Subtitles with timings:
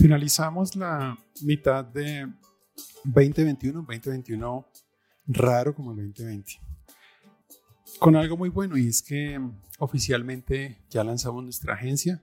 [0.00, 2.26] Finalizamos la mitad de
[3.04, 4.66] 2021, 2021
[5.26, 6.52] raro como el 2020,
[7.98, 9.38] con algo muy bueno y es que
[9.78, 12.22] oficialmente ya lanzamos nuestra agencia,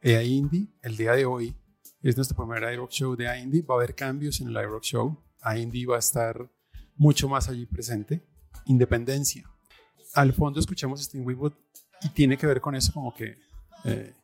[0.00, 1.56] EA Indie, el día de hoy
[2.02, 3.62] es nuestro primer iRock Show de Indie.
[3.62, 5.18] Va a haber cambios en el iRock Show.
[5.56, 6.50] Indie va a estar
[6.96, 8.24] mucho más allí presente.
[8.66, 9.44] Independencia.
[10.14, 11.52] Al fondo escuchamos Sting Winwood
[12.02, 13.36] y tiene que ver con eso como que
[13.84, 14.14] eh,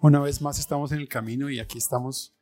[0.00, 2.33] una vez más estamos en el camino y aquí estamos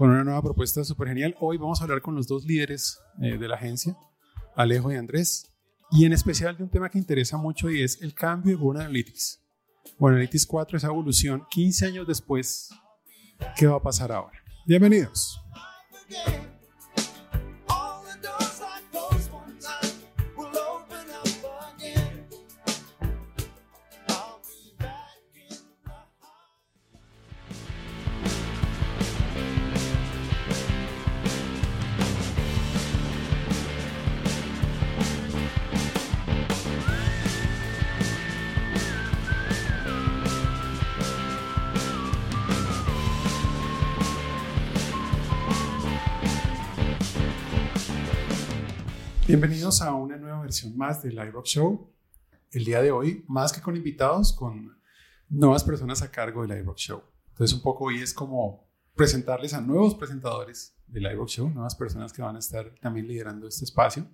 [0.00, 1.36] con una nueva propuesta súper genial.
[1.40, 3.94] Hoy vamos a hablar con los dos líderes eh, de la agencia,
[4.56, 5.52] Alejo y Andrés,
[5.90, 8.80] y en especial de un tema que interesa mucho y es el cambio de Google
[8.80, 9.42] Analytics.
[9.98, 12.70] Google Analytics 4, esa evolución 15 años después
[13.58, 14.38] qué va a pasar ahora.
[14.66, 15.38] Bienvenidos.
[49.40, 51.90] Bienvenidos a una nueva versión más del Live Rock Show.
[52.52, 54.76] El día de hoy, más que con invitados, con
[55.30, 57.02] nuevas personas a cargo del Live Rock Show.
[57.30, 61.74] Entonces, un poco hoy es como presentarles a nuevos presentadores del Live Rock Show, nuevas
[61.74, 64.06] personas que van a estar también liderando este espacio.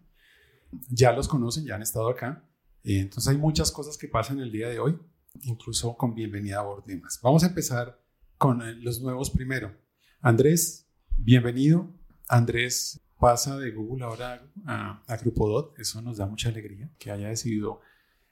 [0.90, 2.44] Ya los conocen, ya han estado acá.
[2.84, 4.96] Eh, entonces, hay muchas cosas que pasan el día de hoy,
[5.42, 7.18] incluso con bienvenida a demás.
[7.20, 8.00] Vamos a empezar
[8.38, 9.76] con eh, los nuevos primero.
[10.20, 11.92] Andrés, bienvenido.
[12.28, 17.28] Andrés pasa de Google ahora a, a Dot, Eso nos da mucha alegría que haya
[17.28, 17.80] decidido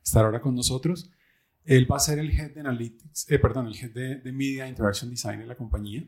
[0.03, 1.11] estar ahora con nosotros.
[1.65, 5.11] Él va a ser el head de Analytics, eh, perdón, el head de, Media Interaction
[5.11, 6.07] Design en la compañía.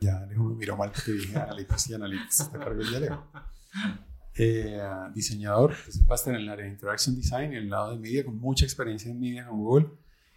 [0.00, 2.40] Ya Alejo me miró mal porque dije Analytics y Analytics.
[2.40, 3.26] Está cargo de Alejo.
[4.36, 4.82] Eh,
[5.14, 5.76] diseñador,
[6.10, 8.36] va a estar en el área de Interaction Design en el lado de Media, con
[8.36, 9.90] mucha experiencia en Media con Google.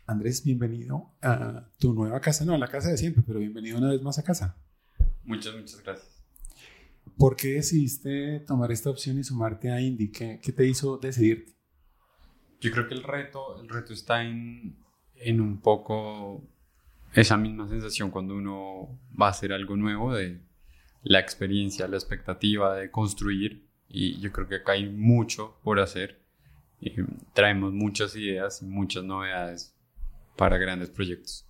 [0.06, 3.90] Andrés, bienvenido a tu nueva casa, no, a la casa de siempre, pero bienvenido una
[3.90, 4.56] vez más a casa.
[5.23, 6.16] Muchas, muchas gracias.
[7.17, 10.11] ¿Por qué decidiste tomar esta opción y sumarte a Indie?
[10.11, 11.53] ¿Qué, te hizo decidirte?
[12.61, 14.78] Yo creo que el reto, el reto está en,
[15.16, 16.44] en un poco
[17.13, 20.39] esa misma sensación cuando uno va a hacer algo nuevo de
[21.03, 26.22] la experiencia, la expectativa de construir y yo creo que acá hay mucho por hacer.
[26.79, 26.91] Y
[27.34, 29.75] traemos muchas ideas y muchas novedades
[30.35, 31.47] para grandes proyectos.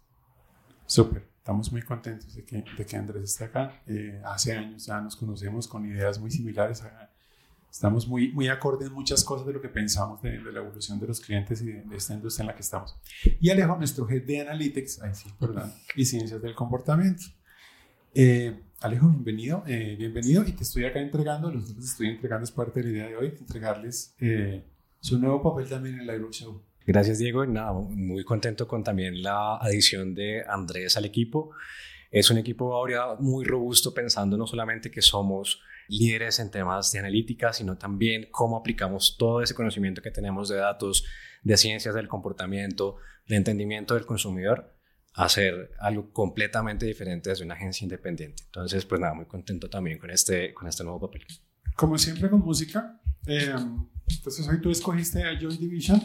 [0.85, 1.26] Súper.
[1.47, 3.81] Estamos muy contentos de que, de que Andrés esté acá.
[3.87, 6.83] Eh, hace años ya nos conocemos con ideas muy similares.
[7.71, 11.07] Estamos muy, muy acorde en muchas cosas de lo que pensamos de, la evolución de
[11.07, 12.97] los clientes y de, esta industria en la que estamos.
[13.39, 17.23] Y Alejo, nuestro head de Analytics, ay, sí, perdón, y Ciencias del Comportamiento.
[18.13, 20.43] Eh, Alejo, bienvenido, eh, bienvenido.
[20.45, 23.15] Y te estoy acá entregando, los dos estoy entregando, es parte de la idea de
[23.15, 24.13] hoy, entregarles
[24.99, 26.61] su nuevo papel también en el Live Show.
[26.87, 27.45] Gracias, Diego.
[27.45, 31.51] Nada, muy contento con también la adición de Andrés al equipo.
[32.11, 36.99] Es un equipo ahora muy robusto pensando no solamente que somos líderes en temas de
[36.99, 41.03] analítica, sino también cómo aplicamos todo ese conocimiento que tenemos de datos,
[41.43, 42.95] de ciencias del comportamiento,
[43.27, 44.73] de entendimiento del consumidor,
[45.13, 48.43] a hacer algo completamente diferente desde una agencia independiente.
[48.45, 51.25] Entonces, pues nada, muy contento también con este, con este nuevo papel.
[51.75, 53.53] Como siempre con música, eh,
[54.07, 56.01] entonces hoy tú escogiste a Joy Division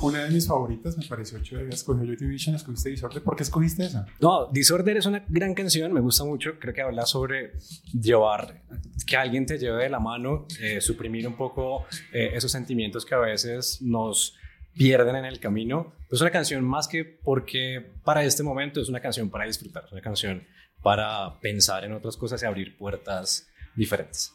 [0.00, 1.68] una de mis favoritas, me pareció chévere.
[1.70, 3.22] Escogió Joy Division, escogiste Disorder.
[3.22, 4.06] ¿Por qué escogiste esa?
[4.20, 6.58] No, Disorder es una gran canción, me gusta mucho.
[6.58, 7.52] Creo que habla sobre
[7.92, 8.62] llevar,
[9.06, 13.14] que alguien te lleve de la mano, eh, suprimir un poco eh, esos sentimientos que
[13.14, 14.36] a veces nos
[14.74, 15.92] pierden en el camino.
[16.10, 19.92] Es una canción más que porque para este momento es una canción para disfrutar, es
[19.92, 20.44] una canción
[20.82, 24.32] para pensar en otras cosas y abrir puertas diferentes.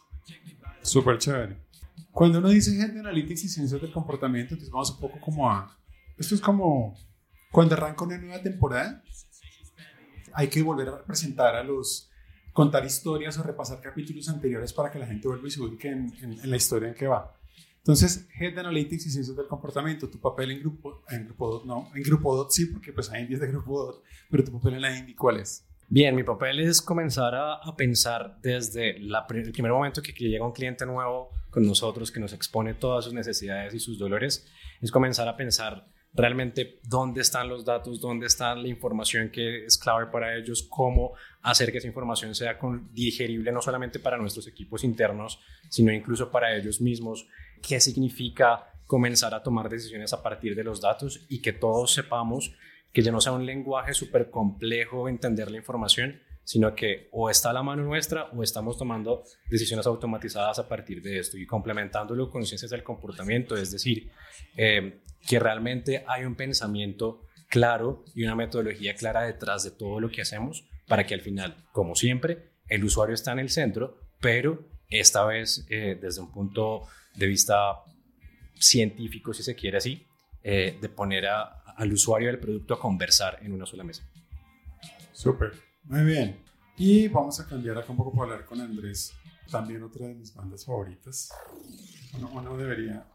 [0.81, 1.55] Súper chévere.
[2.13, 5.75] Cuando uno dice Head Analytics y Ciencias del Comportamiento, entonces vamos un poco como a...
[6.15, 6.95] Esto es como
[7.51, 9.03] cuando arranca una nueva temporada,
[10.31, 12.11] hay que volver a presentar a los...
[12.53, 16.11] contar historias o repasar capítulos anteriores para que la gente vuelva y se ubique en,
[16.43, 17.35] la historia en que va.
[17.77, 21.89] Entonces, Head Analytics y Ciencias del Comportamiento, tu papel en Grupo, en grupo Dot, no,
[21.95, 24.81] en Grupo Dot sí, porque pues hay indies de Grupo Dot, pero tu papel en
[24.81, 25.65] la Indie, ¿cuál es?
[25.95, 30.87] Bien, mi papel es comenzar a, pensar desde el primer momento que, llega un cliente
[30.87, 34.43] nuevo con nosotros, que nos expone todas sus necesidades y sus dolores,
[34.81, 39.77] es comenzar a pensar realmente dónde están los datos, dónde está la información que es
[39.77, 41.13] clave para ellos, cómo
[41.43, 42.57] hacer que esa información sea
[42.91, 45.39] digerible no solamente para nuestros equipos internos,
[45.69, 47.27] sino incluso para ellos mismos,
[47.61, 52.51] qué significa comenzar a tomar decisiones a partir de los datos y que todos sepamos
[52.93, 57.49] que ya no sea un lenguaje súper complejo entender la información, sino que o está
[57.49, 62.29] a la mano nuestra o estamos tomando decisiones automatizadas a partir de esto y complementándolo
[62.29, 64.11] con ciencias del comportamiento, es decir,
[64.55, 70.09] eh, que realmente hay un pensamiento claro y una metodología clara detrás de todo lo
[70.09, 74.67] que hacemos para que al final, como siempre, el usuario está en el centro, pero
[74.89, 76.83] esta vez eh, desde un punto
[77.15, 77.83] de vista
[78.55, 80.05] científico, si se quiere así,
[80.43, 81.25] eh, de poner
[81.75, 84.03] al usuario del producto a conversar en una sola mesa.
[85.11, 85.53] Súper,
[85.83, 86.43] muy bien.
[86.77, 89.13] Y vamos a cambiar acá un poco para hablar con Andrés,
[89.49, 91.29] también otra de mis bandas favoritas.
[92.17, 93.05] Uno, no debería.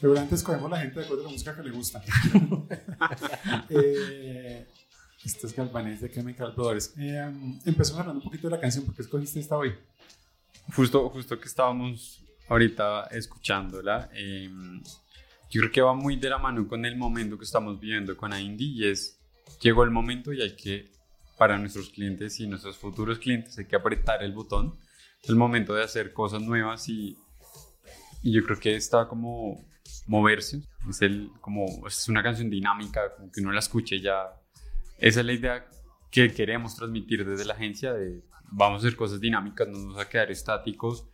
[0.00, 2.02] Seguramente escogemos la gente de acuerdo a la música que le gusta.
[3.68, 4.66] eh,
[5.22, 6.94] este es Galvanés de Chemical Brothers.
[6.96, 7.32] Eh,
[7.66, 8.86] empezamos hablando un poquito de la canción.
[8.86, 9.74] ¿Por qué escogiste esta hoy?
[10.74, 14.08] Justo, justo que estábamos ahorita escuchándola.
[14.14, 14.50] Eh,
[15.50, 18.32] yo creo que va muy de la mano con el momento que estamos viviendo con
[18.32, 19.20] Indie y es,
[19.60, 20.92] llegó el momento y hay que,
[21.36, 24.78] para nuestros clientes y nuestros futuros clientes, hay que apretar el botón.
[25.20, 27.18] Es el momento de hacer cosas nuevas y,
[28.22, 29.66] y yo creo que está como
[30.06, 30.62] moverse.
[30.88, 34.40] Es, el, como, es una canción dinámica, como que uno la escuche ya.
[34.98, 35.66] Esa es la idea
[36.12, 40.00] que queremos transmitir desde la agencia de vamos a hacer cosas dinámicas, no nos vamos
[40.00, 41.06] a quedar estáticos,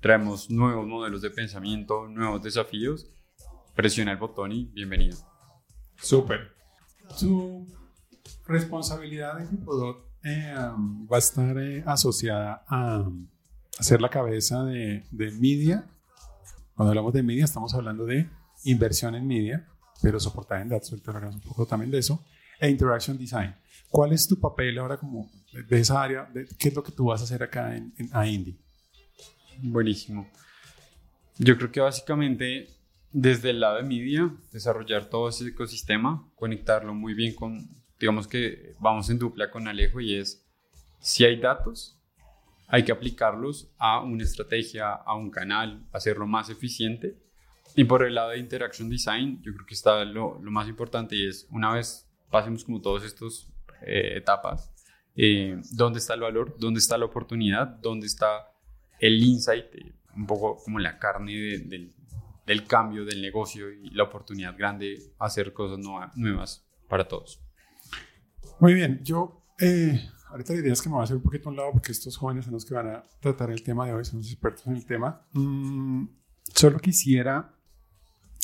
[0.00, 3.14] traemos nuevos modelos de pensamiento, nuevos desafíos
[3.74, 5.18] presiona el botón y bienvenido.
[5.96, 6.52] Súper.
[7.18, 7.66] Tu
[8.46, 13.08] responsabilidad en Hipodot eh, um, va a estar eh, asociada a,
[13.80, 15.84] ser la cabeza de, de media.
[16.74, 18.28] Cuando hablamos de media, estamos hablando de
[18.64, 19.66] inversión en media,
[20.00, 20.92] pero soportada en datos.
[20.92, 22.24] Ahorita hablamos un poco también de eso.
[22.60, 23.54] E interaction design.
[23.88, 26.24] ¿Cuál es tu papel ahora como de esa área?
[26.32, 28.56] De, ¿Qué es lo que tú vas a hacer acá en, en AINDI?
[29.62, 30.28] Buenísimo.
[31.38, 32.68] Yo creo que básicamente
[33.14, 37.70] desde el lado de media, desarrollar todo ese ecosistema, conectarlo muy bien con,
[38.00, 40.44] digamos que vamos en dupla con Alejo y es,
[40.98, 41.96] si hay datos,
[42.66, 47.16] hay que aplicarlos a una estrategia, a un canal, hacerlo más eficiente.
[47.76, 51.28] Y por el lado de Interaction Design, yo creo que está lo, más importante y
[51.28, 53.48] es, una vez pasemos como todas estas
[53.86, 54.72] eh, etapas,
[55.14, 56.56] eh, ¿dónde está el valor?
[56.58, 57.68] ¿Dónde está la oportunidad?
[57.80, 58.50] ¿Dónde está
[58.98, 59.66] el insight?
[60.16, 61.93] un poco como la carne del
[62.46, 65.78] del cambio del negocio y la oportunidad grande hacer cosas
[66.14, 67.40] nuevas para todos.
[68.60, 71.48] Muy bien, yo eh, ahorita la idea es que me voy a hacer un poquito
[71.48, 73.94] a un lado porque estos jóvenes son los que van a tratar el tema de
[73.94, 75.26] hoy, son los expertos en el tema.
[75.32, 76.06] Mm,
[76.54, 77.54] solo quisiera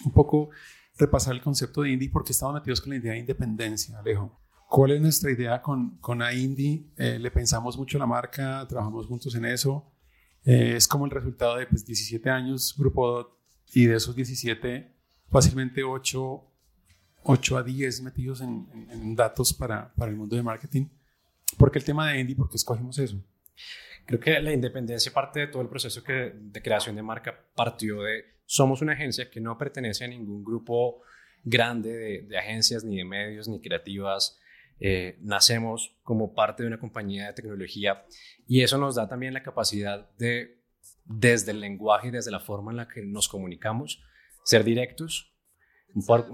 [0.04, 0.50] un poco
[0.98, 4.40] repasar el concepto de indie porque estamos metidos con la idea de independencia, Alejo.
[4.68, 6.92] ¿Cuál es nuestra idea con, con AINDI?
[6.96, 9.92] Eh, le pensamos mucho a la marca, trabajamos juntos en eso.
[10.44, 13.39] Eh, es como el resultado de pues, 17 años, Grupo
[13.72, 14.90] y de esos 17,
[15.30, 16.44] fácilmente 8,
[17.22, 20.86] 8 a 10 metidos en, en, datos para, para, el mundo de marketing.
[21.56, 22.34] ¿Por qué el tema de Andy?
[22.34, 23.22] ¿Por qué escogimos eso?
[24.06, 28.02] Creo que la independencia parte de todo el proceso que, de creación de marca partió
[28.02, 31.02] de somos una agencia que no pertenece a ningún grupo
[31.44, 34.40] grande de, de agencias, ni de medios, ni creativas.
[34.82, 38.06] Eh, nacemos como parte de una compañía de tecnología
[38.48, 40.59] y eso nos da también la capacidad de
[41.10, 44.00] desde el lenguaje y desde la forma en la que nos comunicamos,
[44.44, 45.34] ser directos.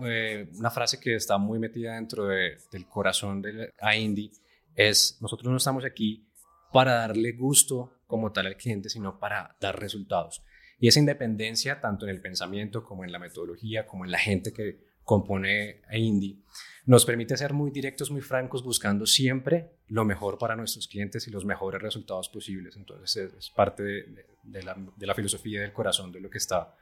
[0.04, 4.30] Eh, una frase que está muy metida dentro del corazón de Indie
[4.74, 6.28] es, nosotros no estamos aquí
[6.72, 10.42] para darle gusto como tal al cliente, sino para dar resultados.
[10.78, 14.52] Y esa independencia, tanto en el pensamiento como en la metodología, como en la gente
[14.52, 16.42] que compone a Indie,
[16.84, 21.30] nos permite ser muy directos, muy francos, buscando siempre lo mejor para nuestros clientes y
[21.30, 22.76] los mejores resultados posibles.
[22.76, 26.74] Entonces es, parte de, de, la, filosofía del corazón de lo que está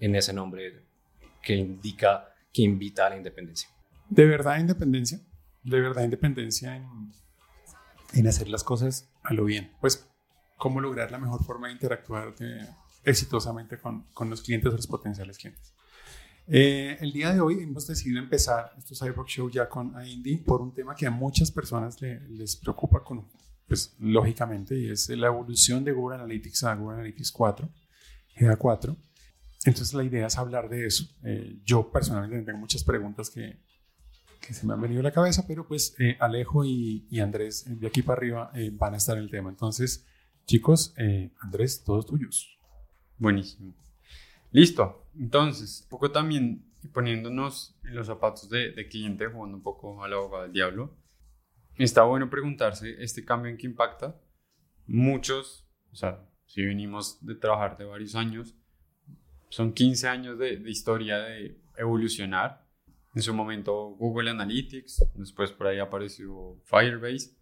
[0.00, 0.84] en ese nombre
[1.42, 3.68] que indica, que invita a la independencia.
[4.08, 5.20] ¿De verdad independencia?
[5.62, 9.72] ¿De verdad independencia en, hacer las cosas a lo bien?
[9.80, 10.08] Pues,
[10.56, 12.34] ¿cómo lograr la mejor forma de interactuar
[13.04, 15.72] exitosamente con, con los clientes o los potenciales clientes?
[16.48, 20.60] Eh, el día de hoy hemos decidido empezar estos iRock Show ya con Indy por
[20.60, 23.28] un tema que a muchas personas les preocupa, con,
[23.66, 27.68] pues, lógicamente, y es la evolución de Google Analytics a Google Analytics 4,
[28.36, 28.96] GA4.
[29.64, 31.04] Entonces la idea es hablar de eso.
[31.24, 33.60] Eh, yo personalmente tengo muchas preguntas que,
[34.40, 37.64] que, se me han venido a la cabeza, pero pues eh, Alejo y, y, Andrés
[37.66, 39.50] de aquí para arriba van a estar en el tema.
[39.50, 40.04] Entonces,
[40.46, 40.94] chicos,
[41.40, 42.58] Andrés, todos tuyos.
[43.18, 43.74] Buenísimo.
[44.50, 45.06] Listo.
[45.18, 50.44] Entonces, un poco también poniéndonos en los zapatos de, cliente, jugando un poco al abogado
[50.44, 50.96] del diablo,
[51.76, 54.20] está bueno preguntarse este cambio en qué impacta.
[54.86, 58.54] Muchos, o sea, si venimos de trabajar de varios años,
[59.48, 62.66] son 15 años de, de historia de evolucionar.
[63.14, 67.36] En su momento Google Analytics, después por ahí apareció Firebase.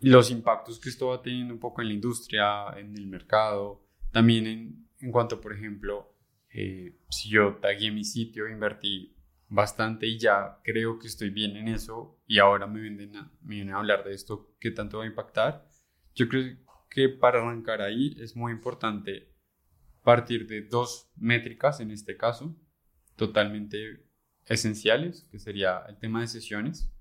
[0.00, 4.46] los impactos que esto va teniendo un poco en la industria, en el mercado, también
[4.46, 6.16] en, en cuanto, por ejemplo,
[6.50, 9.15] eh, si yo tagué mi sitio, invertí
[9.48, 13.56] bastante y ya creo que estoy bien en eso y ahora me vienen a, me
[13.56, 15.68] vienen a hablar de esto, ¿qué tanto va a impactar?
[16.14, 16.56] Yo creo
[16.90, 19.32] que para arrancar ahí es muy importante
[20.02, 22.56] partir de dos métricas en este caso,
[23.16, 24.04] totalmente
[24.46, 26.92] esenciales, que sería el tema de sesiones.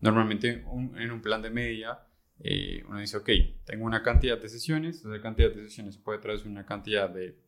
[0.00, 0.64] Normalmente
[0.96, 2.00] en un plan de media
[2.42, 3.28] eh, uno dice, ok,
[3.64, 7.38] tengo una cantidad de sesiones, esa cantidad de sesiones puede traducir una cantidad de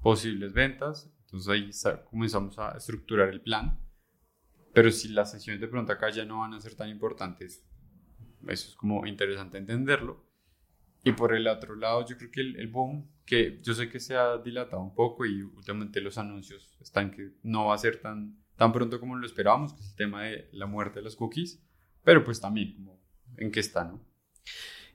[0.00, 1.48] posibles ventas, entonces
[1.84, 3.78] ahí comenzamos a estructurar el plan,
[4.72, 7.66] pero si las sesiones de pronto acá ya no van a ser tan importantes,
[8.46, 10.26] eso es como interesante entenderlo.
[11.04, 14.00] Y por el otro lado, yo creo que el, el boom, que yo sé que
[14.00, 18.00] se ha dilatado un poco y últimamente los anuncios están que no va a ser
[18.00, 21.14] tan, tan pronto como lo esperábamos, que es el tema de la muerte de los
[21.14, 21.62] cookies,
[22.02, 22.98] pero pues también como
[23.36, 24.02] en qué está, ¿no?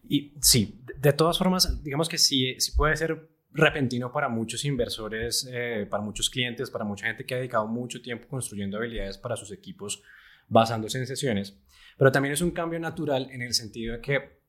[0.03, 5.47] Y sí, de todas formas, digamos que sí, sí puede ser repentino para muchos inversores,
[5.51, 9.35] eh, para muchos clientes, para mucha gente que ha dedicado mucho tiempo construyendo habilidades para
[9.35, 10.03] sus equipos
[10.47, 11.57] basándose en sesiones,
[11.97, 14.41] pero también es un cambio natural en el sentido de que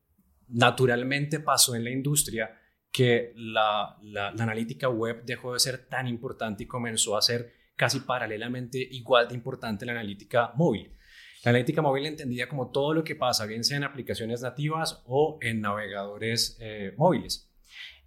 [0.48, 6.64] naturalmente pasó en la industria que la, la, analítica web dejó de ser tan importante
[6.64, 10.92] y comenzó a ser casi paralelamente igual de importante la analítica móvil.
[11.44, 15.38] La analítica móvil entendida como todo lo que pasa, bien sea en aplicaciones nativas o
[15.42, 17.53] en navegadores eh, móviles.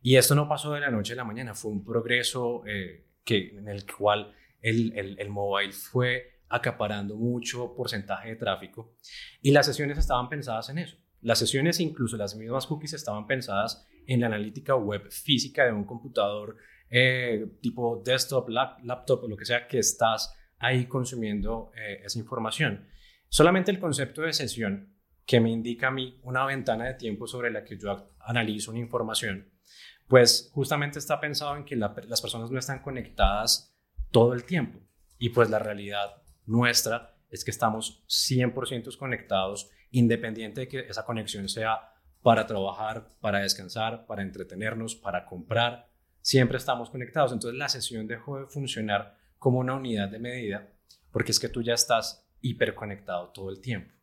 [0.01, 3.57] Y esto no pasó de la noche a la mañana, fue un progreso eh, que,
[3.57, 8.95] en el cual el, el, el mobile fue acaparando mucho porcentaje de tráfico
[9.41, 10.97] y las sesiones estaban pensadas en eso.
[11.21, 15.83] Las sesiones, incluso las mismas cookies, estaban pensadas en la analítica web física de un
[15.83, 16.55] computador
[16.89, 21.71] eh, tipo desktop, laptop o lo que sea que estás ahí consumiendo
[22.03, 22.87] esa información.
[23.29, 27.51] Solamente el concepto de sesión que me indica a mí una ventana de tiempo sobre
[27.51, 29.51] la que yo analizo una información,
[30.07, 33.75] pues justamente está pensado en que las personas no están conectadas
[34.11, 34.79] todo el tiempo.
[35.17, 41.49] Y pues la realidad nuestra es que estamos 100% conectados, independiente de que esa conexión
[41.49, 45.89] sea para trabajar, para descansar, para entretenernos, para comprar.
[46.21, 47.33] Siempre estamos conectados.
[47.33, 50.69] Entonces la sesión dejó de funcionar como una unidad de medida
[51.11, 53.93] porque es que tú ya estás hiperconectado todo el tiempo.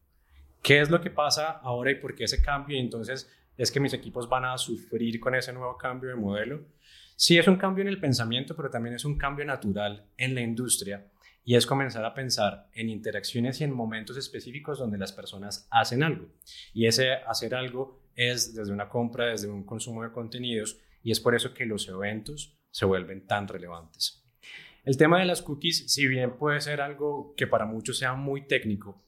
[0.62, 2.76] ¿Qué es lo que pasa ahora y por qué ese cambio?
[2.76, 6.66] Y entonces es que mis equipos van a sufrir con ese nuevo cambio de modelo.
[7.16, 10.40] Sí es un cambio en el pensamiento, pero también es un cambio natural en la
[10.40, 11.06] industria
[11.44, 16.02] y es comenzar a pensar en interacciones y en momentos específicos donde las personas hacen
[16.02, 16.26] algo.
[16.72, 21.20] Y ese hacer algo es desde una compra, desde un consumo de contenidos y es
[21.20, 24.24] por eso que los eventos se vuelven tan relevantes.
[24.84, 28.46] El tema de las cookies, si bien puede ser algo que para muchos sea muy
[28.46, 29.02] técnico,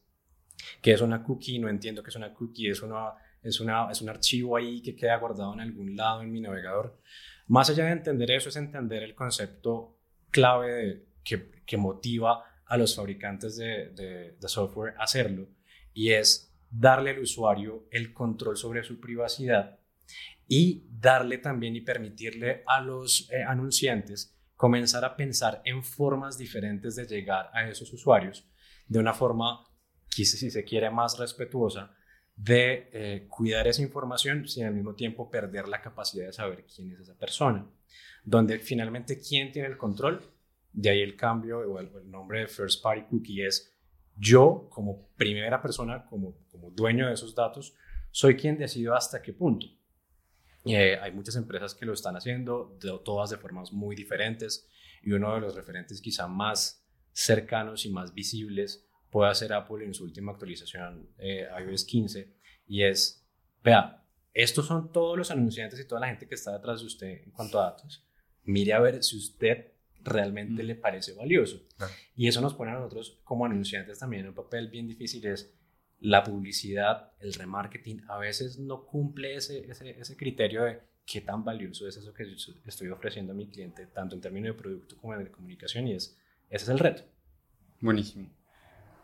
[0.81, 3.13] que es una cookie, no entiendo que es una cookie, es, una,
[3.47, 7.01] es, una, es un archivo ahí que queda guardado en algún lado en mi navegador.
[7.47, 9.99] Más allá de entender eso, es entender el concepto
[10.31, 15.49] clave que, que motiva a los fabricantes de, de, software a hacerlo,
[15.95, 19.79] y es darle al usuario el control sobre su privacidad
[20.49, 26.97] y darle también y permitirle a los eh, anunciantes comenzar a pensar en formas diferentes
[26.97, 28.49] de llegar a esos usuarios
[28.89, 29.65] de una forma,
[30.09, 31.96] si se quiere, más respetuosa
[32.37, 36.93] de eh, cuidar esa información sin al mismo tiempo perder la capacidad de saber quién
[36.93, 37.67] es esa persona.
[38.25, 40.23] Donde finalmente quién tiene el control,
[40.73, 43.73] de ahí el cambio o el, nombre de First Party Cookie es
[44.19, 47.75] yo como primera persona, como, como dueño de esos datos,
[48.11, 49.67] soy quien decido hasta qué punto.
[50.67, 54.69] Eh, hay muchas empresas que lo están haciendo, todas de formas muy diferentes,
[55.03, 59.95] y uno de los referentes quizá más cercanos y más visibles puede ser Apple en
[59.95, 62.35] su última actualización eh, iOS 15,
[62.69, 63.27] y es,
[63.63, 64.03] vea,
[64.35, 67.31] estos son todos los anunciantes y toda la gente que está detrás de usted en
[67.31, 68.05] cuanto a datos.
[68.45, 69.73] Mire a ver si usted
[70.03, 70.67] realmente mm.
[70.67, 71.67] le parece valioso.
[72.15, 75.53] Y eso nos pone a nosotros como anunciantes también en un papel bien difícil, es
[76.01, 81.43] la publicidad, el remarketing, a veces no cumple ese, ese, ese, criterio de qué tan
[81.43, 82.25] valioso es eso que
[82.67, 86.19] estoy ofreciendo a mi cliente, tanto en términos de producto como de comunicación, y es,
[86.51, 87.03] ese es el reto.
[87.81, 88.29] Buenísimo.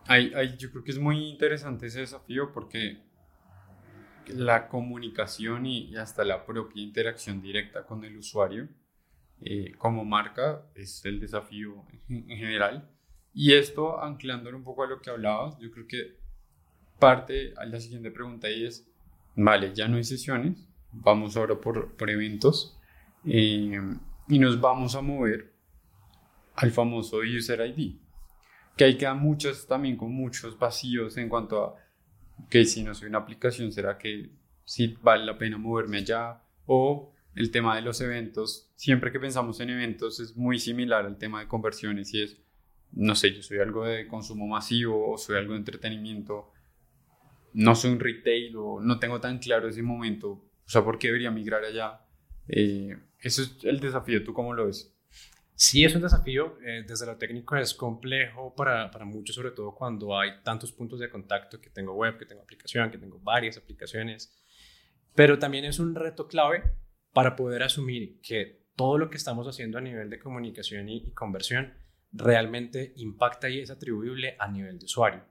[0.07, 3.03] Hay, hay, yo creo que es muy interesante ese desafío porque
[4.27, 8.69] la comunicación y, hasta la propia interacción directa con el usuario
[9.41, 12.89] eh, como marca es el desafío en, en general.
[13.35, 16.23] Y esto, anclándolo un poco a lo que hablabas, yo creo que
[16.99, 18.89] parte a la siguiente pregunta y es,
[19.35, 22.79] vale, ya no hay sesiones, vamos ahora por, por eventos
[23.25, 23.81] eh,
[24.29, 25.53] y nos vamos a mover
[26.55, 27.97] al famoso User ID,
[28.77, 31.75] que hay quedan muchos también con muchos vacíos en cuanto a
[32.49, 34.31] que si no soy una aplicación, ¿será que
[34.65, 38.71] si vale la pena moverme allá o el tema de los eventos.
[38.75, 42.39] Siempre que pensamos en eventos es muy similar al tema de conversiones y es,
[42.93, 46.51] no sé, yo soy algo de consumo masivo o soy algo de entretenimiento,
[47.55, 51.09] no soy un retail o no tengo tan claro ese momento, o sea, ¿por qué
[51.09, 52.01] debería migrar allá?
[52.49, 54.92] Eh, eso es el desafío, ¿tú cómo lo ves?
[55.55, 56.59] Sí, es un desafío.
[56.65, 60.99] Eh, desde lo técnico es complejo para, para muchos, sobre todo cuando hay tantos puntos
[60.99, 64.35] de contacto que tengo web, que tengo aplicación, que tengo varias aplicaciones.
[65.15, 66.63] Pero también es un reto clave
[67.13, 71.13] para poder asumir que todo lo que estamos haciendo a nivel de comunicación y, y
[71.13, 71.75] conversión
[72.13, 75.25] realmente impacta y es atribuible a nivel de usuario.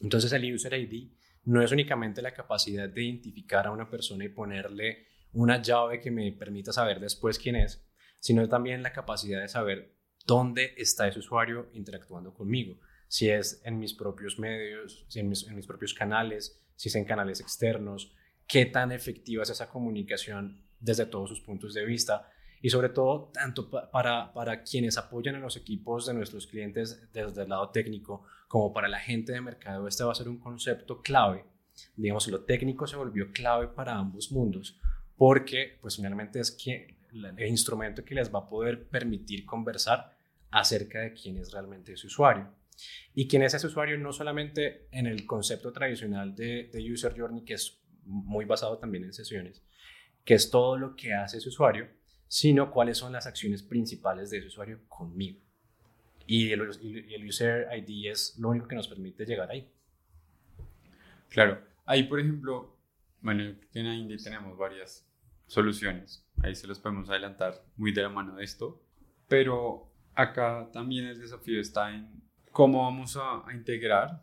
[0.00, 1.12] Entonces el User ID
[1.44, 6.10] no es únicamente la capacidad de identificar a una persona y ponerle una llave que
[6.10, 7.84] me permita saber después quién es,
[8.24, 9.92] sino también la capacidad de saber
[10.24, 15.46] dónde está ese usuario interactuando conmigo, si es en mis propios medios, si en mis,
[15.46, 18.14] en mis propios canales, si es en canales externos,
[18.46, 23.30] qué tan efectiva es esa comunicación desde todos sus puntos de vista y sobre todo
[23.30, 28.24] tanto para, para quienes apoyan a los equipos de nuestros clientes desde el lado técnico
[28.48, 31.44] como para la gente de mercado, este va a ser un concepto clave.
[31.94, 34.80] Digamos, lo técnico se volvió clave para ambos mundos
[35.14, 40.16] porque pues finalmente es que el instrumento que les va a poder permitir conversar
[40.50, 42.48] acerca de quién es realmente ese usuario.
[43.14, 47.44] Y quién es ese usuario no solamente en el concepto tradicional de, de User Journey,
[47.44, 49.62] que es muy basado también en sesiones,
[50.24, 51.88] que es todo lo que hace ese usuario,
[52.26, 55.40] sino cuáles son las acciones principales de ese usuario conmigo.
[56.26, 59.70] Y el, y el User ID es lo único que nos permite llegar ahí.
[61.28, 62.76] Claro, ahí por ejemplo,
[63.20, 65.06] bueno, en Indy tenemos varias
[65.46, 66.26] soluciones.
[66.42, 68.82] Ahí se los podemos adelantar muy de la mano de esto.
[69.28, 72.22] Pero acá también el desafío está en
[72.52, 74.22] cómo vamos a, a integrar.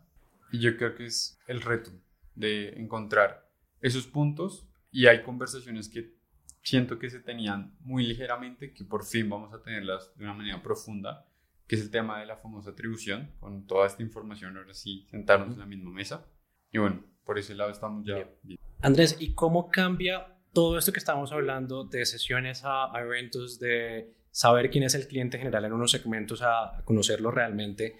[0.50, 1.90] Y yo creo que es el reto
[2.34, 3.48] de encontrar
[3.80, 4.66] esos puntos.
[4.90, 6.14] Y hay conversaciones que
[6.62, 10.62] siento que se tenían muy ligeramente, que por fin vamos a tenerlas de una manera
[10.62, 11.26] profunda,
[11.66, 15.54] que es el tema de la famosa atribución, con toda esta información, ahora sí, sentarnos
[15.54, 16.26] en la misma mesa.
[16.70, 18.58] Y bueno, por ese lado estamos ya bien.
[18.80, 24.70] Andrés, ¿y cómo cambia todo esto que estamos hablando de sesiones a, eventos, de saber
[24.70, 27.96] quién es el cliente general en unos segmentos, a, conocerlo realmente,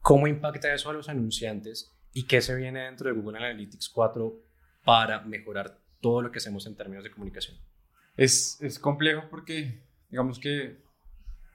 [0.00, 4.40] cómo impacta eso a los anunciantes y qué se viene dentro de Google Analytics 4
[4.84, 7.58] para mejorar todo lo que hacemos en términos de comunicación?
[8.16, 10.82] Es, es complejo porque, digamos que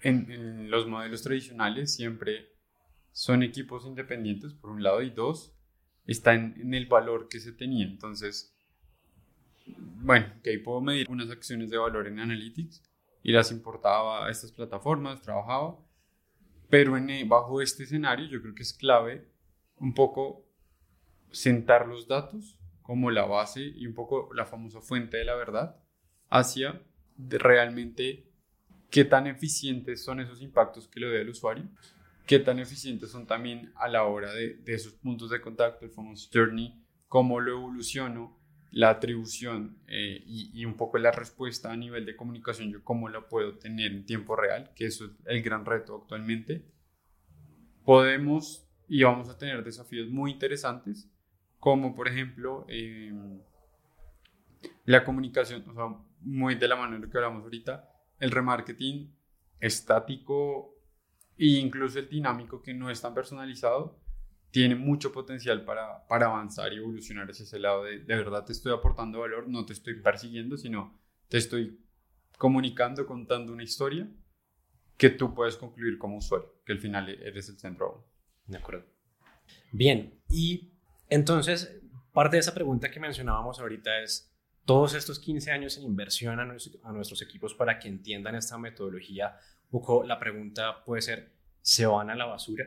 [0.01, 2.49] en, los modelos tradicionales siempre
[3.11, 5.53] son equipos independientes, por un lado, y dos,
[6.05, 7.85] está en el valor que se tenía.
[7.85, 8.54] Entonces,
[9.65, 12.83] bueno, que ahí puedo medir unas acciones de valor en Analytics
[13.23, 15.79] y las importaba a estas plataformas, trabajaba.
[16.69, 19.27] Pero en, eh, bajo este escenario yo creo que es clave
[19.77, 20.45] un poco
[21.31, 25.79] sentar los datos como la base y un poco la famosa fuente de la verdad
[26.29, 26.81] hacia
[27.17, 28.31] realmente
[28.89, 31.67] qué tan eficientes son esos impactos que le doy al usuario,
[32.25, 35.91] qué tan eficientes son también a la hora de, de esos puntos de contacto, el
[35.91, 38.37] famoso journey, cómo lo evoluciono,
[38.75, 43.29] la atribución eh, y, un poco la respuesta a nivel de comunicación, yo cómo la
[43.29, 46.65] puedo tener en tiempo real, que eso es el gran reto actualmente,
[47.85, 51.09] podemos y vamos a tener desafíos muy interesantes,
[51.57, 53.39] como por ejemplo em,
[54.83, 59.09] la comunicación, o sea, muy de la manera que hablamos ahorita, el remarketing
[59.61, 60.75] estático
[61.37, 64.01] e incluso el dinámico que no es tan personalizado,
[64.55, 68.53] tiene mucho potencial para, para avanzar y evolucionar hacia ese lado de, de verdad te
[68.53, 71.85] estoy aportando valor, no te estoy persiguiendo, sino te estoy
[72.37, 74.09] comunicando, contando una historia
[74.95, 78.07] que tú puedes concluir como usuario, que al final eres el centro.
[78.45, 78.85] De acuerdo.
[79.73, 80.71] Bien, y
[81.09, 81.77] entonces,
[82.13, 86.43] parte de esa pregunta que mencionábamos ahorita es, todos estos 15 años en inversión a,
[86.43, 91.85] a nuestros equipos para que entiendan esta metodología, un poco la pregunta puede ser, ¿se
[91.85, 92.63] van a la basura?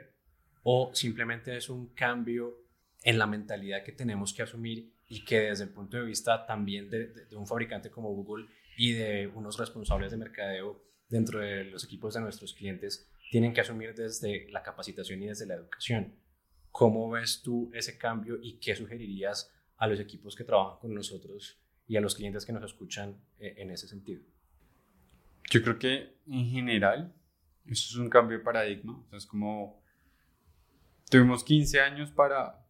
[0.62, 2.56] O simplemente es un cambio
[3.02, 6.90] en la mentalidad que tenemos que asumir y que desde el punto de vista también
[6.90, 12.14] de, un fabricante como Google y de unos responsables de mercadeo dentro de los equipos
[12.14, 16.14] de nuestros clientes tienen que asumir desde la capacitación y desde la educación.
[16.70, 21.58] ¿Cómo ves tú ese cambio y qué sugerirías a los equipos que trabajan con nosotros
[21.86, 24.22] y a los clientes que nos escuchan eh, en ese sentido?
[25.50, 27.14] Yo creo que en general
[27.66, 29.02] eso es un cambio de paradigma.
[29.12, 29.82] es como
[31.10, 32.66] Tuvimos 15 años para,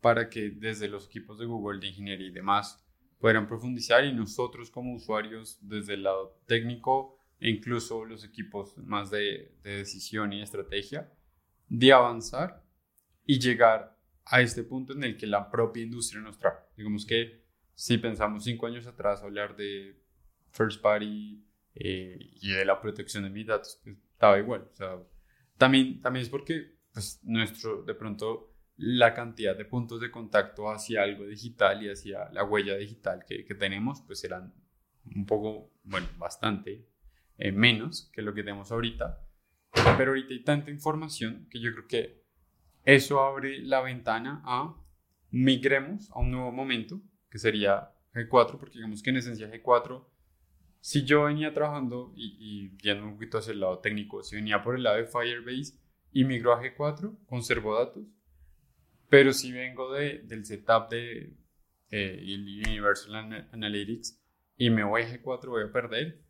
[0.00, 2.84] para que desde los equipos de Google de ingeniería y demás
[3.18, 9.10] pudieran profundizar y nosotros como usuarios desde el lado técnico e incluso los equipos más
[9.10, 11.12] de, de decisión y estrategia,
[11.68, 12.64] de avanzar
[13.24, 16.56] y llegar a este punto en el que la propia industria nos trae.
[16.76, 17.44] Digamos que
[17.74, 20.02] si pensamos cinco años atrás hablar de
[20.50, 21.44] first party
[21.74, 24.68] eh, y de la protección de mis datos, pues estaba igual.
[24.72, 24.98] O sea,
[25.56, 31.02] también, también es porque pues, nuestro, de pronto, la cantidad de puntos de contacto hacia
[31.02, 34.54] algo digital y hacia la huella digital que, que tenemos, pues eran
[35.14, 36.88] un poco, bueno, bastante
[37.36, 39.20] eh, menos que lo que tenemos ahorita.
[39.98, 42.24] Pero ahorita hay tanta información que yo creo que
[42.86, 44.74] eso abre la ventana a
[45.30, 50.02] migremos a un nuevo momento, que sería G4, porque digamos que en esencia G4,
[50.80, 54.62] si yo venía trabajando y, y yendo un poquito hacia el lado técnico, si venía
[54.62, 58.04] por el lado de Firebase y migro a G4, conservo datos,
[59.08, 61.36] pero si vengo de, del setup de
[61.90, 64.20] eh, Universal Analytics
[64.56, 66.22] y me voy a G4, voy a perder.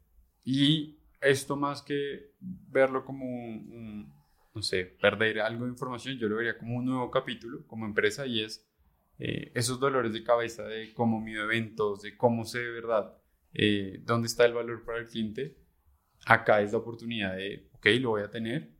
[0.44, 4.12] Y esto más que verlo como un,
[4.54, 8.26] no sé, perder algo de información, yo lo vería como un nuevo capítulo como empresa
[8.26, 8.66] y es
[9.18, 13.16] eh, esos dolores de cabeza de cómo mido eventos, de cómo sé de verdad
[13.54, 15.56] eh, dónde está el valor para el cliente.
[16.26, 18.75] Acá es la oportunidad de, ok, lo voy a tener,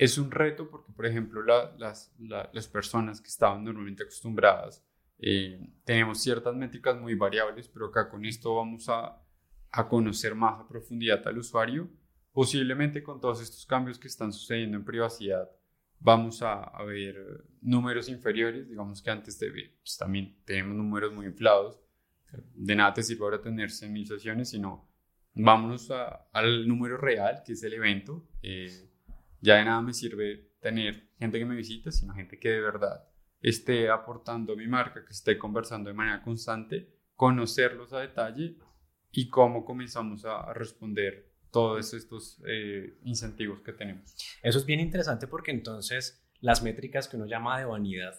[0.00, 4.82] es un reto porque, por ejemplo, las, las, personas que estaban normalmente acostumbradas,
[5.18, 9.22] eh, tenemos ciertas métricas muy variables, pero acá con esto vamos a,
[9.70, 11.90] a conocer más a profundidad al usuario.
[12.32, 15.50] Posiblemente con todos estos cambios que están sucediendo en privacidad,
[15.98, 19.50] vamos a, a ver números inferiores, digamos que antes de,
[19.82, 21.78] pues, también tenemos números muy inflados.
[22.54, 24.88] De nada te sirve ahora tener 100.000 sesiones, sino
[25.34, 25.90] vámonos
[26.32, 28.26] al número real, que es el evento.
[28.42, 28.89] Eh,
[29.40, 33.04] ya de nada me sirve tener gente que me visite, sino gente que de verdad
[33.40, 38.56] esté aportando mi marca, que esté conversando de manera constante, conocerlos a detalle
[39.10, 44.14] y cómo comenzamos a, responder todos estos eh, incentivos que tenemos.
[44.42, 48.14] Eso es bien interesante porque entonces las métricas que uno llama de vanidad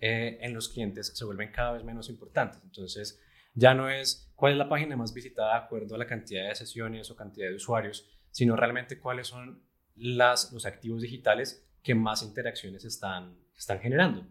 [0.00, 2.60] eh, en los clientes se vuelven cada vez menos importantes.
[2.62, 3.20] Entonces
[3.54, 6.54] ya no es cuál es la página más visitada de acuerdo a la cantidad de
[6.54, 9.62] sesiones o cantidad de usuarios, sino realmente cuáles son
[9.96, 14.26] las, los activos digitales que más interacciones están, están generando.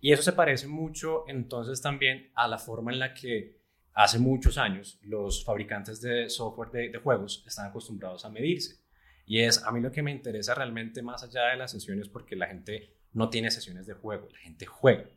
[0.00, 3.60] Y eso se parece mucho entonces también a la forma en la que
[3.92, 8.80] hace muchos años los fabricantes de software de, juegos están acostumbrados a medirse.
[9.24, 12.36] Y es a mí lo que me interesa realmente más allá de las sesiones, porque
[12.36, 15.08] la gente no tiene sesiones de juego, la gente juega.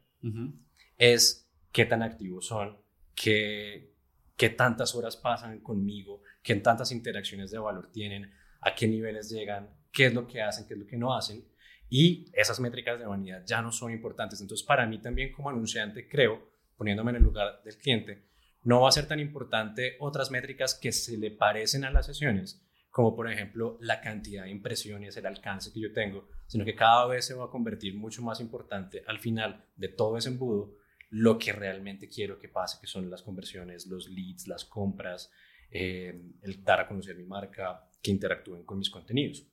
[0.97, 2.77] Es qué tan activos son,
[3.13, 3.93] qué,
[4.35, 9.69] qué tantas horas pasan conmigo, qué tantas interacciones de valor tienen, a qué niveles llegan,
[9.91, 11.45] qué es lo que hacen, qué es lo que no hacen.
[11.89, 14.41] Y esas métricas de vanidad ya no son importantes.
[14.41, 18.29] Entonces, para mí también como anunciante, creo, poniéndome en el lugar del cliente,
[18.63, 22.61] no va a ser tan importante otras métricas que se le parecen a las sesiones,
[22.89, 27.07] como por ejemplo la cantidad de impresiones, el alcance que yo tengo, sino que cada
[27.07, 30.75] vez se va a convertir mucho más importante al final de todo ese embudo
[31.11, 35.31] lo que realmente quiero que pase, que son las conversiones, los leads, las compras,
[35.71, 39.45] eh, el dar a conocer mi marca, que interactúen con mis contenidos.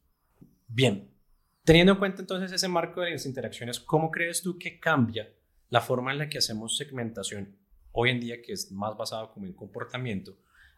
[0.69, 1.11] Bien,
[1.65, 5.33] teniendo en cuenta entonces ese marco de las interacciones, ¿cómo crees tú que cambia
[5.69, 7.57] la forma en la que hacemos segmentación
[7.93, 10.37] hoy en día, que es más basado como en comportamiento,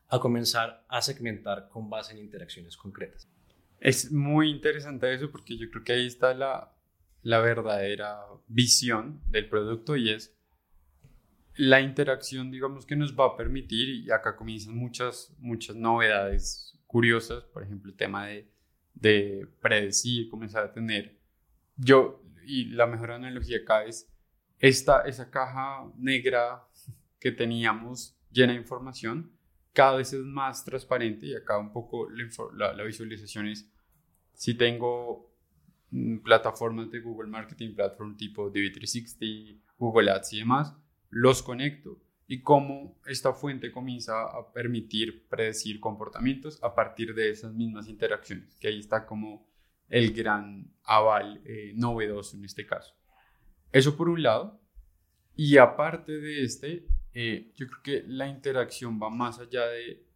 [0.08, 3.28] a comenzar a segmentar con base en interacciones concretas?
[3.80, 6.74] Es muy interesante eso porque yo creo que ahí está la,
[7.22, 10.34] la verdadera visión del producto y es
[11.58, 17.42] la interacción, digamos, que nos va a permitir, y acá comienzan muchas, muchas novedades curiosas,
[17.44, 18.48] por ejemplo, el tema de
[19.00, 21.18] de predecir, comenzar a tener.
[21.76, 24.10] Yo, y la mejor analogía acá es
[24.58, 26.66] esta, esa caja negra
[27.20, 29.32] que teníamos llena de información,
[29.72, 33.70] cada vez es más transparente y acá un poco la, la, visualización es,
[34.32, 35.32] si tengo
[35.90, 40.74] mm, plataformas de Google Marketing Platform tipo DV360, Google Ads y demás,
[41.10, 47.54] los conecto y cómo esta fuente comienza a permitir predecir comportamientos a partir de esas
[47.54, 49.48] mismas interacciones, que ahí está como
[49.88, 52.94] el gran aval eh, novedoso en este caso.
[53.72, 54.60] Eso por un lado,
[55.34, 60.06] y aparte de este, eh, yo creo que la interacción va más allá de,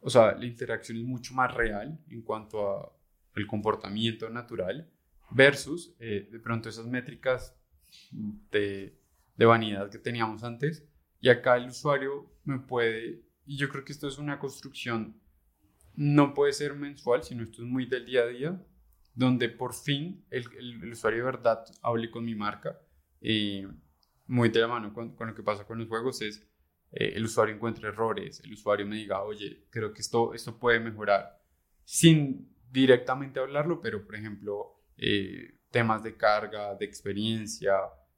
[0.00, 2.92] o sea, la interacción es mucho más real en cuanto a
[3.34, 4.88] el comportamiento natural
[5.32, 7.58] versus eh, de pronto esas métricas
[8.52, 8.96] de,
[9.36, 10.86] de vanidad que teníamos antes
[11.22, 15.18] y acá el usuario me puede, y yo creo que esto es una construcción,
[15.94, 18.66] no puede ser mensual, sino esto es muy del día a día,
[19.14, 22.78] donde por fin el, el, usuario de verdad hable con mi marca.
[23.20, 23.62] y
[24.26, 26.48] muy de la mano con, con, lo que pasa con los juegos es
[26.90, 30.80] eh, el usuario encuentre errores, el usuario me diga, oye, creo que esto, esto puede
[30.80, 31.40] mejorar,
[31.84, 37.74] sin directamente hablarlo, pero por ejemplo, eh, temas de carga, de experiencia,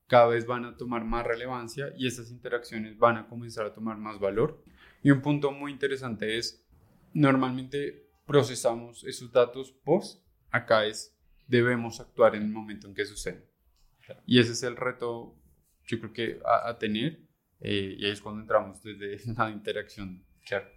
[0.07, 3.97] cada vez van a tomar más relevancia y estas interacciones van a comenzar a tomar
[3.97, 4.63] más valor.
[5.03, 6.65] Y un punto muy interesante es,
[7.13, 13.49] normalmente procesamos esos datos post, acá es, debemos actuar en el momento en que sucede.
[14.27, 15.37] Y ese es el reto,
[15.85, 17.21] yo creo que a, tener,
[17.61, 20.25] eh, y ahí es cuando entramos desde la interacción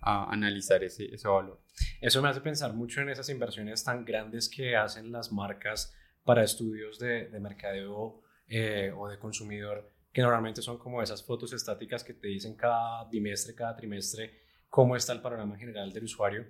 [0.02, 1.62] a analizar ese, ese valor.
[2.00, 6.44] Eso me hace pensar mucho en esas inversiones tan grandes que hacen las marcas para
[6.44, 12.04] estudios de, de mercadeo eh, o de consumidor, que normalmente son como esas fotos estáticas
[12.04, 16.46] que te dicen cada bimestre, cada trimestre, cómo está el panorama general del usuario.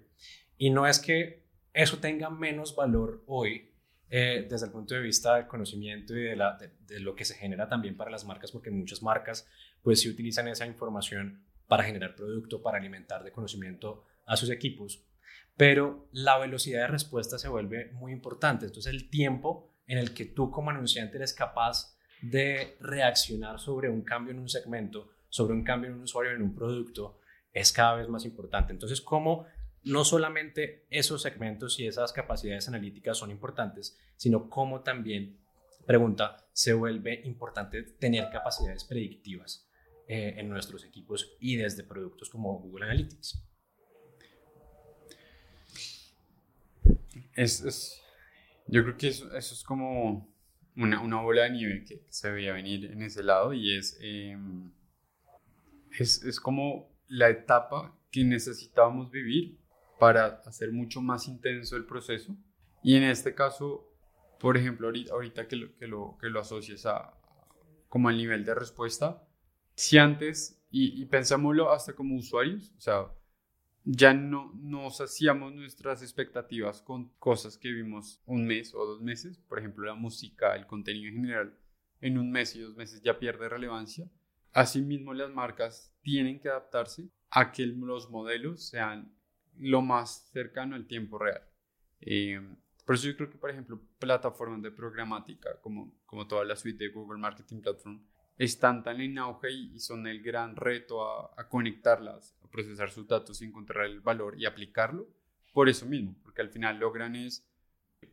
[0.58, 3.72] Y no es que eso tenga menos valor hoy
[4.10, 7.68] eh, desde el punto de vista del conocimiento y de, de, lo que se genera
[7.68, 9.48] también para las marcas, porque muchas marcas
[9.82, 15.04] pues sí utilizan esa información para generar producto, para alimentar de conocimiento a sus equipos,
[15.58, 18.66] pero la velocidad de respuesta se vuelve muy importante.
[18.66, 24.02] Entonces el tiempo en el que tú como anunciante eres capaz de reaccionar sobre un
[24.02, 27.20] cambio en un segmento, sobre un cambio en un usuario, en un producto,
[27.54, 28.74] es cada vez más importante.
[28.74, 29.48] Entonces, ¿cómo
[29.84, 35.40] no solamente esos segmentos y esas capacidades analíticas son importantes, sino cómo también,
[35.86, 39.70] pregunta, se vuelve importante tener capacidades predictivas
[40.08, 43.48] eh, en nuestros equipos y desde productos como Google Analytics?
[47.38, 48.02] es,
[48.68, 50.34] yo creo que eso, eso es como
[50.76, 54.72] una, una, bola de nieve que, se veía venir en ese lado y es, em,
[55.98, 59.58] es, es, como la etapa que necesitábamos vivir
[60.00, 62.36] para hacer mucho más intenso el proceso.
[62.84, 63.92] Y en este caso,
[64.40, 67.14] por ejemplo, ahorita, ahorita que, lo, que, lo, que lo asocias a
[67.90, 69.24] como al nivel de respuesta,
[69.74, 73.08] si antes, y, y pensámoslo hasta como usuarios, o sea,
[73.90, 79.38] ya no nos hacíamos nuestras expectativas con cosas que vimos un mes o dos meses,
[79.38, 81.58] por ejemplo la música, el contenido en general,
[82.02, 84.10] en un mes y dos meses ya pierde relevancia.
[84.52, 89.16] Asimismo las marcas tienen que adaptarse a que los modelos sean
[89.58, 91.44] lo más cercano al tiempo real.
[92.02, 92.42] Eh,
[92.86, 96.84] por eso yo creo que, por ejemplo, plataformas de programática como, como toda la suite
[96.84, 98.06] de Google Marketing Platform
[98.38, 103.42] están tan en auge y, son el gran reto a, a conectarlas procesar sus datos
[103.42, 105.08] y encontrar el valor y aplicarlo
[105.54, 107.46] por eso mismo, porque al final logran es,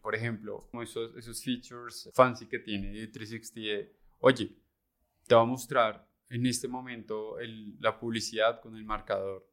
[0.01, 4.57] por ejemplo, esos, esos features fancy que tiene 360 oye,
[5.27, 9.47] te va a mostrar en este momento el, la publicidad con el marcador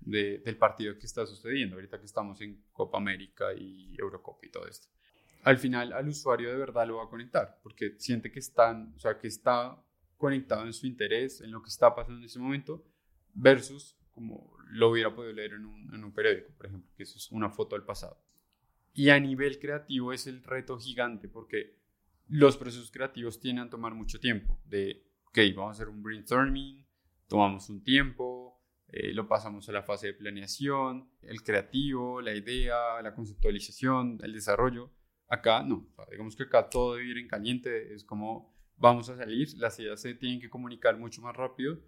[0.00, 4.50] de, del partido que está sucediendo, ahorita que estamos en Copa América y Eurocopa y
[4.50, 4.88] todo esto.
[5.44, 8.98] Al final al usuario de verdad lo va a conectar, porque siente que, están, o
[8.98, 9.80] sea, que está
[10.16, 12.84] conectado en su interés, en lo que está pasando en ese momento,
[13.32, 17.50] versus como lo hubiera podido leer en un, periódico, por ejemplo, que eso es una
[17.50, 18.18] foto del pasado.
[18.94, 21.76] Y a nivel creativo es el reto gigante porque
[22.28, 24.58] los procesos creativos tienen a tomar mucho tiempo.
[24.64, 26.82] De, ok, vamos a hacer un brainstorming,
[27.28, 33.02] tomamos un tiempo, eh, lo pasamos a la fase de planeación, el creativo, la idea,
[33.02, 34.90] la conceptualización, el desarrollo.
[35.28, 39.46] Acá no, digamos que acá todo debe ir en caliente, es como vamos a salir,
[39.58, 41.78] las ideas se tienen que comunicar mucho más rápido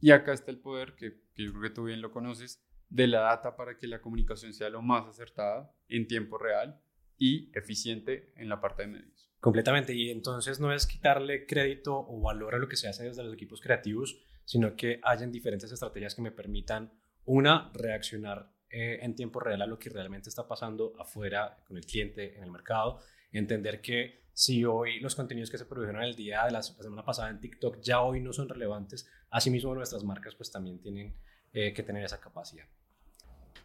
[0.00, 3.20] y acá está el poder, que, yo creo que tú bien lo conoces, de la
[3.20, 6.80] data para que la comunicación sea lo más acertada en tiempo real
[7.16, 9.30] y eficiente en la parte de medios.
[9.38, 9.94] Completamente.
[9.94, 13.34] Y entonces no es quitarle crédito o valor a lo que se hace desde los
[13.34, 16.92] equipos creativos, sino que hayan diferentes estrategias que me permitan,
[17.24, 21.84] una, reaccionar eh, en tiempo real a lo que realmente está pasando afuera con el
[21.84, 23.00] cliente, en el mercado,
[23.32, 27.30] entender que si hoy los contenidos que se produjeron el día de la semana pasada
[27.30, 31.14] en TikTok ya hoy no son relevantes, asimismo nuestras marcas pues también tienen
[31.52, 32.64] eh, que tener esa capacidad.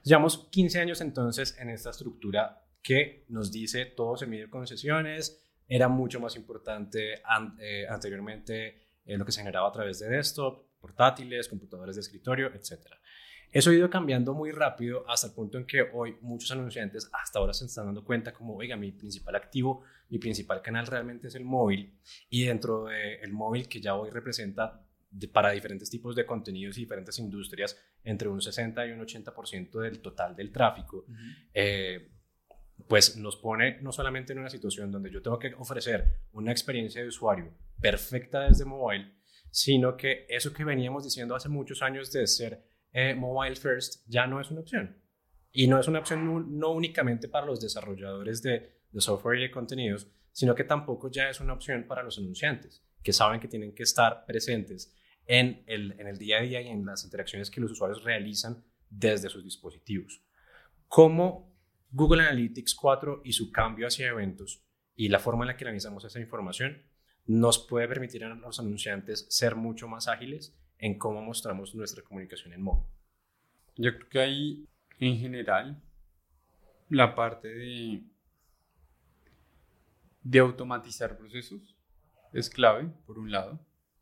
[0.03, 5.41] Llevamos 15 años entonces en esta estructura que nos dice todo se mide con sesiones,
[5.67, 7.21] era mucho más importante
[7.59, 12.53] eh, anteriormente eh, lo que se generaba a través de desktop, portátiles, computadores de escritorio,
[12.53, 12.99] etcétera.
[13.51, 17.39] Eso ha ido cambiando muy rápido hasta el punto en que hoy muchos anunciantes hasta
[17.39, 21.35] ahora se están dando cuenta como, oiga, mi principal activo, mi principal canal realmente es
[21.35, 21.97] el móvil
[22.29, 24.85] y dentro del móvil que ya hoy representa
[25.31, 30.01] para diferentes tipos de contenidos y diferentes industrias entre un 60 y un 80% del
[30.01, 31.05] total del tráfico,
[31.53, 32.11] eh,
[32.87, 37.01] pues nos pone no solamente en una situación donde yo tengo que ofrecer una experiencia
[37.01, 39.13] de usuario perfecta desde móvil,
[39.55, 44.27] sino que eso que veníamos diciendo hace muchos años de ser eh, mobile first ya
[44.27, 45.01] no es una opción.
[45.49, 50.07] Y no es una opción no, únicamente para los desarrolladores de, software y de contenidos,
[50.33, 53.83] sino que tampoco ya es una opción para los anunciantes, que saben que tienen que
[53.83, 54.93] estar presentes
[55.25, 58.61] en el, en el día a día y en las interacciones que los usuarios realizan
[58.89, 60.21] desde sus dispositivos.
[60.89, 61.57] ¿Cómo
[61.91, 64.65] Google Analytics 4 y su cambio hacia eventos
[64.97, 66.83] y la forma en la que analizamos esa información
[67.27, 72.53] nos puede permitir a los anunciantes ser mucho más ágiles en cómo mostramos nuestra comunicación
[72.53, 72.85] en móvil.
[73.77, 75.81] Yo creo que ahí, en general,
[76.89, 78.03] la parte de,
[80.21, 81.75] de automatizar procesos
[82.31, 83.59] es clave, por un lado.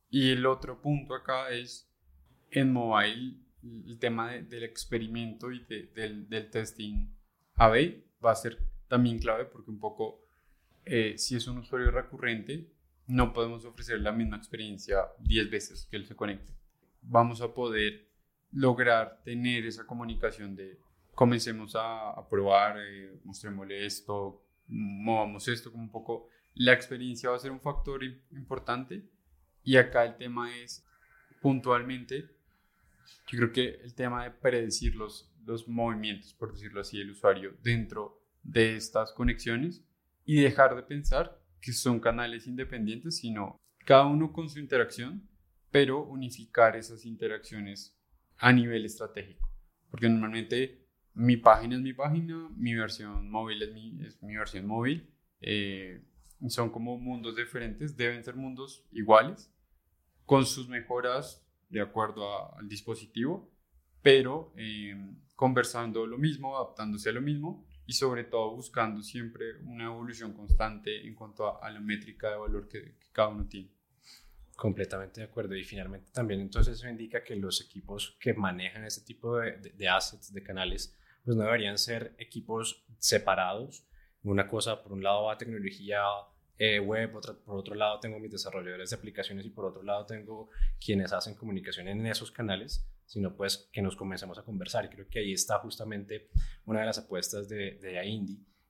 [0.10, 1.90] Y el otro punto acá es,
[2.52, 7.08] en mobile, el tema del experimento y del, del, testing
[7.56, 10.26] A-B va a ser también clave porque un poco,
[10.86, 12.73] eh, si es un usuario recurrente,
[13.08, 16.54] no podemos ofrecer la misma experiencia 10 veces que él se conecte.
[17.02, 18.08] Vamos a poder
[18.52, 20.80] lograr tener esa comunicación de
[21.16, 27.40] comencemos a, probar, eh, mostrémosle esto, movamos esto, como un poco la experiencia va a
[27.40, 29.04] ser un factor importante
[29.64, 30.86] y acá el tema es
[31.42, 32.30] puntualmente,
[33.28, 37.56] yo creo que el tema de predecir los, los movimientos, por decirlo así, del usuario
[37.62, 39.84] dentro de estas conexiones
[40.26, 45.26] y dejar de pensar que son canales independientes, sino cada uno con su interacción,
[45.72, 47.98] pero unificar esas interacciones
[48.38, 49.50] a nivel estratégico.
[49.90, 54.68] Porque normalmente mi página es mi página, mi versión móvil es mi, es mi versión
[54.68, 55.10] móvil.
[55.40, 56.04] Eh,
[56.50, 59.50] son como mundos diferentes, deben ser mundos iguales,
[60.26, 63.50] con sus mejoras de acuerdo al dispositivo,
[64.02, 64.98] pero eh,
[65.38, 71.06] conversando lo mismo, adaptándose a lo mismo y sobre todo buscando siempre una evolución constante
[71.06, 73.70] en cuanto a, la métrica de valor que, cada uno tiene.
[74.56, 75.56] Completamente de acuerdo.
[75.56, 79.88] Y finalmente también entonces eso indica que los equipos que manejan este tipo de, de,
[79.90, 83.86] assets, de canales, pues no deberían ser equipos separados.
[84.24, 86.02] Una cosa, por un lado va tecnología
[86.58, 90.50] eh, web, por otro lado tengo mis desarrolladores de aplicaciones y por otro lado tengo
[90.80, 94.86] quienes hacen comunicación en esos canales sino pues que nos comencemos a conversar.
[94.86, 96.30] Y creo que ahí está justamente
[96.66, 98.04] una de las apuestas de, de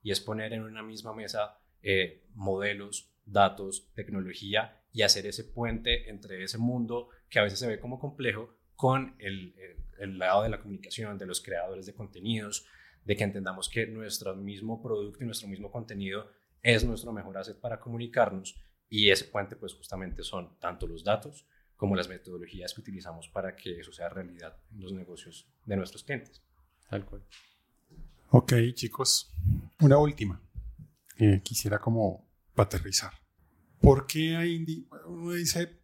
[0.02, 6.10] y es poner en una misma mesa eh, modelos, datos, tecnología y hacer ese puente
[6.10, 9.54] entre ese mundo que a veces se ve como complejo con el,
[9.98, 12.66] el, lado de la comunicación, de los creadores de contenidos,
[13.04, 16.30] de que entendamos que nuestro mismo producto y nuestro mismo contenido
[16.62, 18.56] es nuestro mejor asset para comunicarnos
[18.88, 21.46] y ese puente pues justamente son tanto los datos
[21.84, 26.02] como las metodologías que utilizamos para que eso sea realidad en los negocios de nuestros
[26.02, 26.42] clientes.
[26.88, 27.22] Tal cual.
[28.30, 29.30] Ok, chicos,
[29.80, 30.40] una última.
[31.18, 33.12] Eh, quisiera como aterrizar.
[33.82, 34.88] ¿Por qué a Indy?
[35.08, 35.78] Uno dice,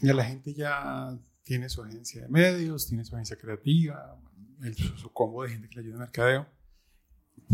[0.00, 4.20] ya la gente ya tiene su agencia de medios, tiene su agencia creativa,
[4.96, 6.48] su, combo de gente que le ayuda en mercadeo.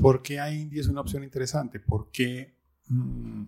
[0.01, 1.81] ¿Por qué a Indy es una opción interesante?
[1.81, 2.57] ¿Por qué
[2.89, 3.43] mm,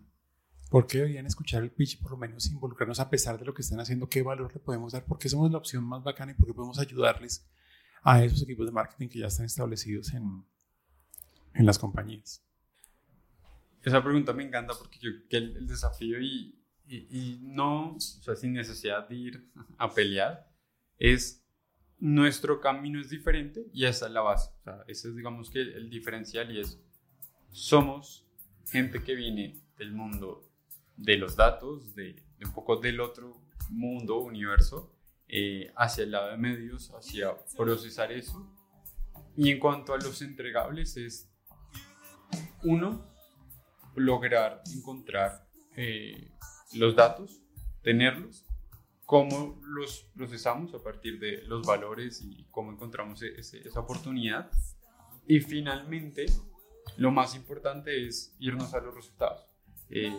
[0.73, 3.61] ¿Por qué deberían escuchar el pitch por lo menos involucrarnos a pesar de lo que
[3.61, 4.09] están haciendo?
[4.09, 5.05] ¿Qué valor le podemos dar?
[5.05, 7.47] ¿Por qué somos la opción más bacana y por qué podemos ayudarles
[8.03, 10.47] a esos equipos de marketing que ya están establecidos en,
[11.53, 12.43] en las compañías?
[13.83, 18.55] Esa pregunta me encanta porque yo que el, desafío y, y, no, o sea, sin
[18.55, 20.51] necesidad de ir a pelear,
[20.99, 21.45] es
[21.99, 24.49] nuestro camino es diferente y esa es la base.
[24.61, 26.81] O sea, ese es, digamos que el diferencial y es,
[27.51, 28.27] somos
[28.71, 30.49] gente que viene del mundo
[30.97, 34.93] de los datos, de, un poco del otro mundo, universo,
[35.29, 38.51] eh, hacia el lado de medios, hacia procesar eso.
[39.37, 41.29] Y en cuanto a los entregables es,
[42.63, 43.03] uno,
[43.95, 46.31] lograr encontrar eh,
[46.75, 47.41] los datos,
[47.83, 48.45] tenerlos,
[49.05, 54.51] cómo los procesamos a partir de los valores y cómo encontramos e-, esa oportunidad.
[55.27, 56.27] Y finalmente,
[56.97, 59.47] lo más importante es irnos a los resultados.
[59.91, 60.13] Eh,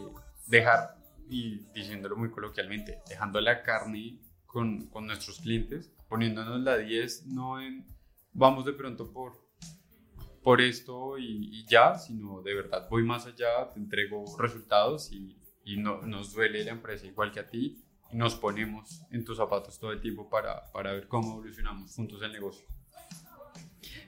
[0.47, 0.97] dejar,
[1.29, 7.60] y diciéndolo muy coloquialmente, dejando la carne con, con nuestros clientes, poniéndonos la 10, no
[7.60, 7.86] en
[8.34, 9.34] vamos de pronto por,
[10.43, 15.77] por esto y, ya, sino de verdad voy más allá, te entrego resultados y, y
[15.77, 19.79] no, nos duele la empresa igual que a ti y nos ponemos en tus zapatos
[19.79, 22.65] todo el tiempo para, para ver cómo evolucionamos juntos el negocio.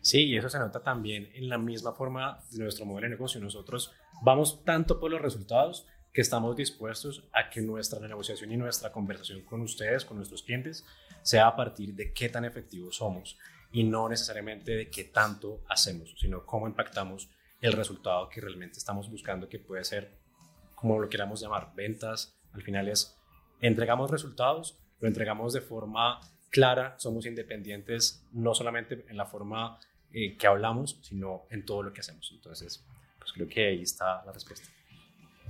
[0.02, 3.42] Sí, y eso se nota también en la misma forma de nuestro modelo de negocio.
[3.42, 3.92] Nosotros
[4.22, 9.42] vamos tanto por los resultados que estamos dispuestos a que nuestra negociación y nuestra conversación
[9.42, 10.86] con ustedes, con nuestros clientes,
[11.22, 13.38] sea a partir de qué tan efectivos somos
[13.74, 19.12] y no necesariamente de qué tanto hacemos, sino cómo impactamos el resultado que realmente estamos
[19.12, 20.18] buscando, que puede ser,
[20.74, 22.40] como lo queramos llamar, ventas.
[22.54, 23.18] Al final es,
[23.60, 29.80] entregamos resultados, lo entregamos de forma clara, somos independientes no solamente en la forma
[30.14, 32.32] eh, que hablamos, sino en todo lo que hacemos.
[32.34, 32.86] Entonces,
[33.20, 34.70] pues creo que ahí está la respuesta.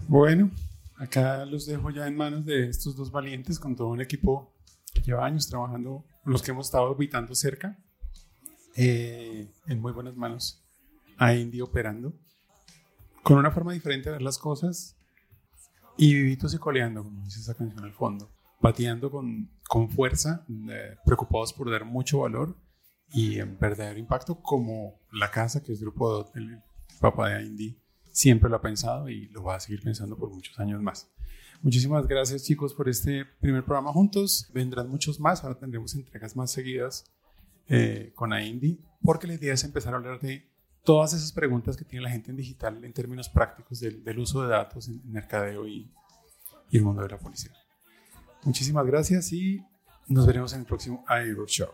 [0.08, 0.52] Bueno,
[0.98, 4.54] acá los dejo ya en manos de estos dos valientes con todo un equipo
[4.94, 7.76] que lleva años trabajando, los que hemos estado habitando cerca,
[8.76, 10.64] eh, en muy buenas manos
[11.18, 12.14] a Indy operando,
[13.24, 14.96] con una forma diferente de ver las cosas,
[15.98, 18.30] y vivitos y coleando, como dice esa canción al fondo,
[18.62, 22.56] pateando con, con fuerza, eh, preocupados por dar mucho valor
[23.10, 26.62] y en verdadero impacto, como la casa, que es Grupo el
[27.00, 27.82] papá de Indy,
[28.16, 31.12] siempre lo ha pensado y lo va a seguir pensando por muchos años más.
[31.62, 34.50] Muchísimas gracias chicos por este primer programa juntos.
[34.54, 37.12] Vendrán muchos más, ahora tendremos entregas más seguidas
[37.68, 40.50] eh, con Indy, porque la idea es empezar a hablar de
[40.86, 44.48] todas esas preguntas que tiene la gente en digital en términos prácticos del, uso de
[44.48, 45.92] datos en, mercadeo y,
[46.70, 47.52] y, el mundo de la policía.
[48.44, 49.62] Muchísimas gracias y
[50.08, 51.70] nos veremos en el próximo iRock Show.